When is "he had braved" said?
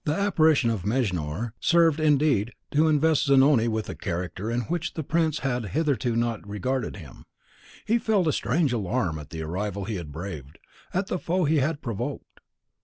9.85-10.57